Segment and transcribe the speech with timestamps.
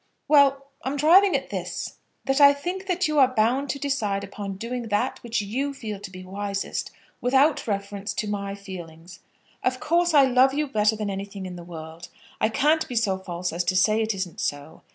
[0.27, 4.55] "Well; I'm driving at this: that I think that you are bound to decide upon
[4.57, 6.89] doing that which you feel to be wisest
[7.21, 9.19] without reference to my feelings.
[9.63, 12.09] Of course I love you better than anything in the world.
[12.39, 14.81] I can't be so false as to say it isn't so.